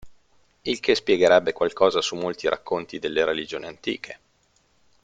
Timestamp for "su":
2.01-2.15